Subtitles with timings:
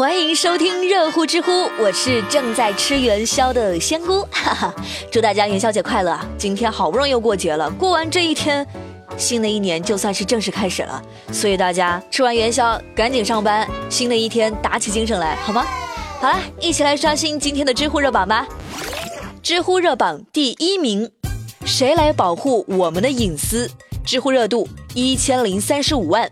[0.00, 4.74] 欢迎收听热乎知乎，我是正在吃元宵的仙姑，哈哈！
[5.12, 6.26] 祝大家元宵节快乐啊！
[6.38, 8.66] 今天好不容易又过节了，过完这一天，
[9.18, 11.02] 新的一年就算是正式开始了。
[11.30, 15.66] 所以大家吃完元宵赶紧上班，新的一天打起精神来，好吗？
[16.18, 18.48] 好了，一起来刷新今天的知乎热榜吧！
[19.42, 21.10] 知乎热榜第一名，
[21.66, 23.70] 谁来保护我们的隐私？
[24.02, 26.26] 知乎热度一千零三十五万。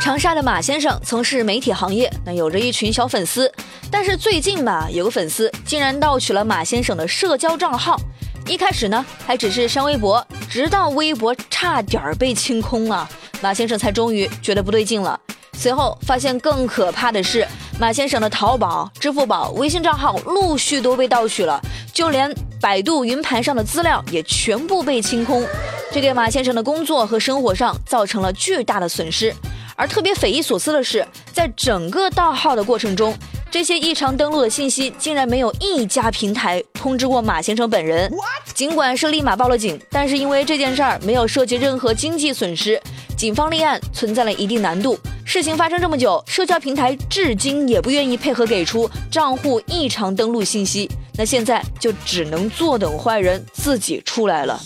[0.00, 3.52] 长沙的马先生从事媒体行业，那有着一群小粉丝。
[3.90, 8.00] 但是最近吧，有个粉丝竟然盗取了马先生的社交账号。
[8.46, 13.06] 一开始呢，还只是删微博，直到微博差点被清空了，
[13.42, 15.18] 马先生才终于觉得不对劲了。
[15.52, 17.46] 随后发现更可怕的是，
[17.78, 21.60] 马先生的淘宝、支付宝、微信账号陆续都被盗取了，
[21.92, 25.44] 就连百度云盘上的资料也全部被清空，
[25.92, 29.34] 这给马先生的工作和生活上造成了巨大的损失。
[29.78, 33.16] 而特别匪夷所思的是，在整个盗号的过程中，
[33.48, 38.12] 这些异常登录的信息竟然没有一家平台通知过马先生本人。
[38.52, 42.80] 尽管是立马报了警，但是因为这件事儿没有涉及任何经济损失，
[43.16, 44.98] 警方立案存在了一定难度。
[45.24, 54.60] 事情发生这么久，社交平台至今也不愿意配合给出账户异常登录信息，那现在就只能坐等坏人自己出来了。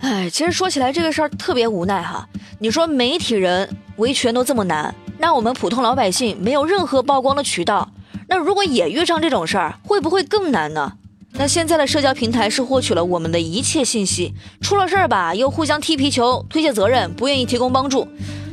[0.00, 2.28] 哎，其实说起来这个事儿特别无奈哈。
[2.58, 7.90] 你说媒体人维权都这么难，那我们普通老百姓没有任何曝光的渠道，
[8.28, 10.92] 那如果也遇上这种事儿，会不会更难呢？
[11.36, 18.06] 那现在的社交平台是获取了我们的一切信息，出了事儿吧，又互相踢皮球、推卸责任，不愿意提供帮助。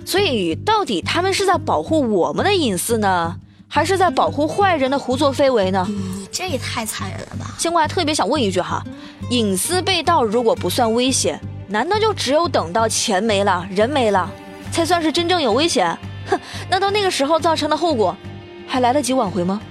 [0.06, 3.36] 所以到底他们是在保护我们的隐私呢，
[3.68, 5.88] 还是在保护坏人的胡作非为呢？
[6.32, 7.56] 这也太残忍了吧！
[7.60, 8.84] 仙姑还特别想问一句哈。
[9.30, 14.30] 隐私被盗如果不算威胁，难道就只有等到钱没了、人没了，
[14.72, 15.96] 才算是真正有危险？
[16.28, 18.16] 哼，那到那个时候造成的后果，
[18.66, 19.62] 还来得及挽回吗？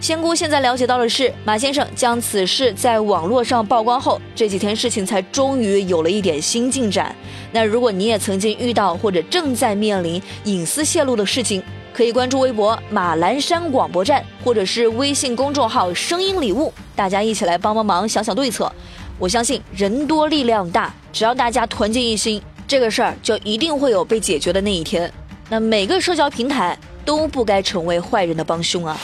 [0.00, 7.14] 仙姑现在了解到的是，马先生将此事在网络上曝光后，这几天事情才终于有了一点新进展。
[7.52, 11.62] 那如果你也曾经遇到或者正在面临隐私泄露的事情，
[11.92, 18.72] 可以关注微博马栏山广播站，或者是微信公众号声音礼物，大家一起来帮帮忙，想想对策。
[19.18, 25.12] 我相信人多力量大，只要大家团结一心，这个事儿就一定会有被解决的那一天。
[25.48, 28.96] 那每个社交平台都不该成为坏人的帮凶啊！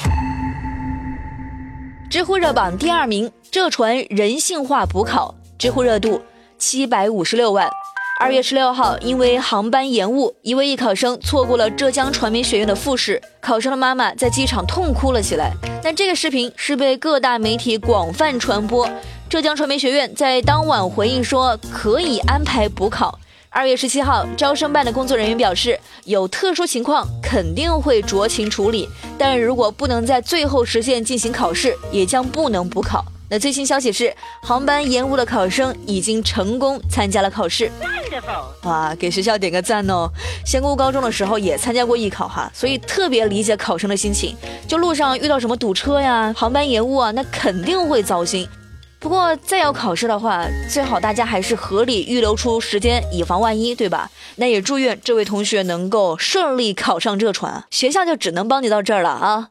[2.08, 6.22] 知乎热榜第二名，浙传人性化补考，知乎热度
[6.56, 7.68] 七百五十六万。
[8.20, 15.50] 二月十六号，因为航班延误，一位艺考生错过了浙江传媒学院的复试，考生的妈妈在机场痛哭了起来。
[15.82, 18.88] 但这个视频是被各大媒体广泛传播。
[19.28, 23.18] 浙江传媒学院在当晚回应说，可以安排补考。
[23.56, 28.86] 二月十七号，招生办的工作人员表示，有特殊情况肯定会酌情处理，
[29.16, 33.02] 但如果不能在最后时限进行考试，也将不能补考。
[33.30, 37.72] 那最新消息是，航班延误的考生已经成功参加了考试。
[38.64, 40.06] 哇，给学校点个赞哦！
[40.44, 44.36] 仙姑高中的时候也参加过艺考哈，所以特别理解考生的心情。
[44.68, 48.46] 就路上遇到什么堵车呀、航班延误啊，那肯定会糟心。
[49.06, 54.10] 不过再要考试的话，最好大家还是合理预留出时间，以防万一，对吧？
[54.34, 59.50] 那也祝愿这位同学能够顺利考上浙传，学校就只能帮你到这儿了啊！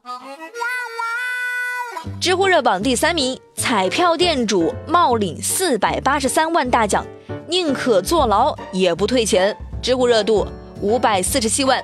[2.20, 7.06] 知乎热榜第三名，彩票店主冒领四百八十三万大奖，
[7.48, 9.56] 宁可坐牢也不退钱。
[9.80, 10.46] 知乎热度
[10.82, 11.82] 五百四十七万。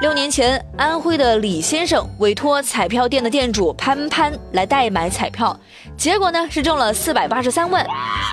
[0.00, 5.56] 六年前，安徽的李先生委托彩票店的店主潘潘来代买彩票，
[6.02, 7.86] 结果呢是中了四百八十三万。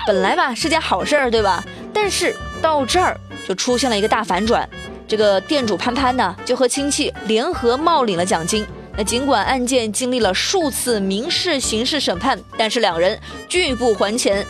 [0.04, 1.62] 本来吧是件好事儿，对吧？
[1.94, 3.16] 但是到这儿
[3.46, 4.68] 就出现了一个大反转，
[5.06, 8.66] 这个店主潘潘呢就和亲戚联合冒领了奖金。
[8.96, 13.16] 那尽管案件经历了数次民事、刑事审判，但是两人
[13.48, 14.44] 拒不还钱。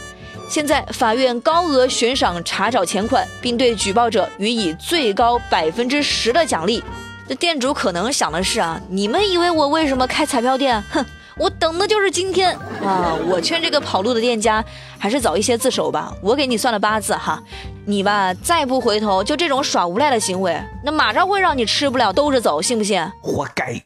[0.48, 6.82] 现在法院高额悬赏查找钱款，并对举报者予以最高百分之十的奖励。
[7.28, 10.82] 这店主可能想的是啊，你们以为我为什么开彩票店？
[10.90, 11.04] 哼，
[11.36, 12.54] 我等的就是今天
[12.84, 13.16] 啊！
[13.28, 14.64] 我劝这个跑路的店家
[14.98, 16.12] 还是早一些自首吧。
[16.22, 17.42] 我给你算了八字哈，
[17.86, 23.02] 你吧再不回头，就这种耍无赖的行为，那马上会让你吃不了兜着走，信不信？
[23.22, 23.82] 活该！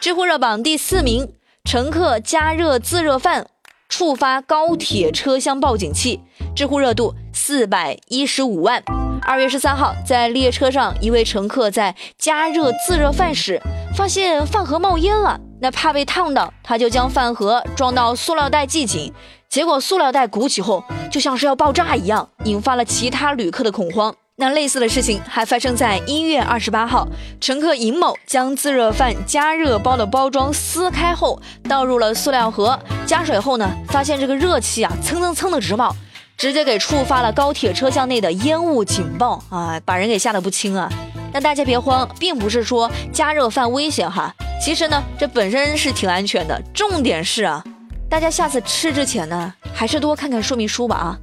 [0.00, 1.32] 知乎热榜第四名。
[1.64, 3.46] 乘客加热自热饭，
[3.88, 6.20] 触发高铁车厢报警器，
[6.56, 8.82] 知乎热度四百一十五万。
[9.24, 13.60] 二月十三号，在列车上，一位乘客在加热自热饭时，
[13.94, 15.38] 发现饭盒冒烟了。
[15.60, 19.12] 那怕被烫到，他就将饭盒装到塑料袋系紧，
[19.48, 24.12] 结果塑料袋鼓起后，就像是要爆炸一样，引发了其他旅客的恐慌。
[24.36, 27.06] 那类似的事情还发生在一月二十八号，
[27.40, 32.76] 乘客尹某将自热饭加热包的包装撕开后，倒入了塑料盒，
[33.06, 35.94] 加水后呢，发现这个热气啊蹭蹭蹭的直冒，
[36.42, 40.90] 直接给触发了高铁车厢内的烟雾警报啊，把人给吓得不轻啊。
[41.32, 46.60] 但大家别慌，并不是说加热饭危险哈，其实呢，这本身是挺安全的。
[46.74, 47.62] 重点是啊，
[48.10, 51.16] 大家下次吃之前呢，还是多看看说明书吧啊。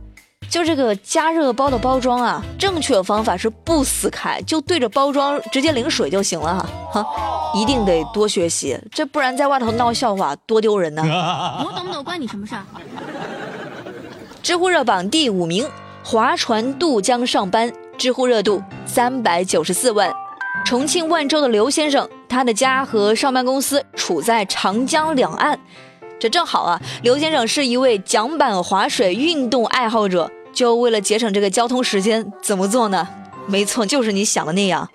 [0.50, 7.06] 就这个加热包的包装啊，正确方法是不撕开，就对着包装直接淋水就行了哈。
[7.54, 11.04] 一定得多学习，这不然在外头闹笑话多丢人呢。
[11.66, 12.64] 我懂不懂关你什么事儿？
[14.50, 15.70] 知乎热榜第五名，
[16.04, 20.12] 划船渡江上班，知乎热度三百九十四万。
[20.66, 25.60] 重庆万州的刘先生，他的家和上班公司处在长江两岸，
[26.20, 26.82] 这正好啊。
[27.04, 30.32] 刘先生是一位桨板划水运动爱好者。
[30.52, 33.08] 就为了节省这个交通时间，怎么做呢？
[33.46, 34.90] 没错，就是你想的那样。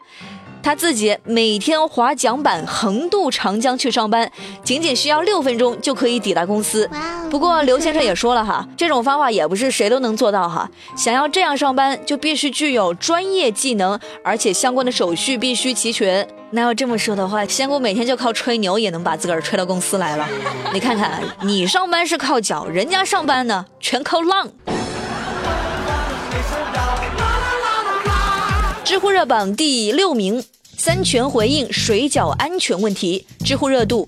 [0.65, 4.33] 他自己每天划桨板横渡长江去上班，
[4.65, 6.89] 仅仅需要六分钟就可以抵达公司。
[7.31, 10.67] 不过刘先生也说了哈，这种方法也不是谁都能做到哈。
[10.97, 16.27] 想要这样上班，就必须具有专业技能，而且相关的手续必须齐全。
[16.53, 20.27] 那要这么说的话，仙姑每天就靠吹牛也能把自个儿吹到公司来了。
[20.73, 24.49] 你看看，你上班是靠脚，人家上班呢全靠浪。
[28.85, 30.45] 知乎热榜第六名，
[30.85, 34.07] 三全回应水饺安全问题，知乎热度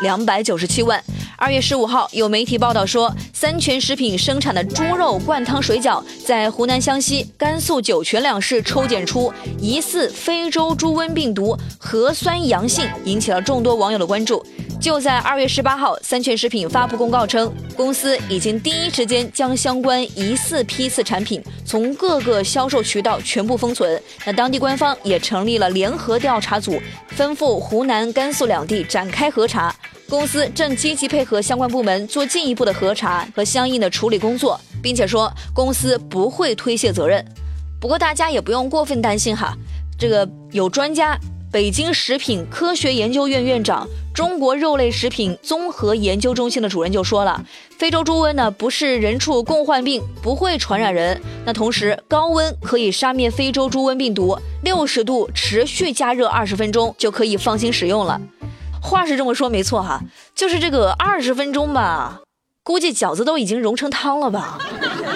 [0.00, 1.02] 两百九十七万。
[1.36, 14.40] 二月十五号，有媒体报道说，三全食品生产的猪肉灌汤水饺在湖南湘西、甘肃酒泉两市抽检出疑似非洲猪瘟病毒核酸阳性，引起了众多网友的关注。
[14.84, 23.98] 就在二月十八号，三全食品发布公告称，公司已经第一时间将相关疑似批次产品从各个销售渠道全部封存。
[24.26, 26.78] 那当地官方也成立了联合调查组，
[27.16, 29.74] 吩咐湖南、甘肃两地展开核查。
[30.06, 37.24] 公司正积极配合相关部门做进一步的核查和相应的处理工作，并且说公司不会推卸责任。
[37.80, 39.56] 不过大家也不用过分担心哈，
[39.98, 41.18] 这个有专家。
[41.54, 47.40] 北京食品科学研究院院长、中国肉类食品综合研究中心的主任就说了，
[47.78, 51.22] 非洲猪瘟呢不是人畜共患病，不会传染人。
[51.46, 58.20] 那同时，高温可以杀灭非洲猪瘟病毒，六十度持续加热二十分钟就可以放心使用了。
[58.82, 60.02] 话是这么说没错哈，
[60.34, 62.22] 就是这个二十分钟吧，
[62.64, 64.58] 估计饺子都已经融成汤了吧。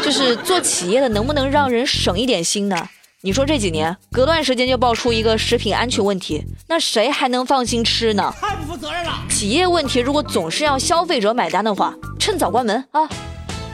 [0.04, 2.88] 就是做企业的能不能让人省一点心呢？
[3.20, 8.32] 你说这几年隔段时间就爆出一个食品安全问题，那谁还能放心吃呢？
[8.40, 9.12] 太不负责任了！
[9.28, 13.08] 企业问题如果总是要消费者买单的话，趁早关门啊！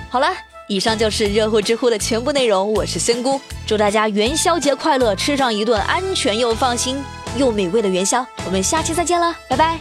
[0.09, 0.29] 好了，
[0.67, 2.73] 以上就是热乎知乎的全部内容。
[2.73, 6.97] 我是仙姑，祝大家元宵节快乐，吃上一顿安全又放心
[7.37, 8.25] 又美味的元宵。
[8.47, 9.79] 我们下期再见了，拜拜。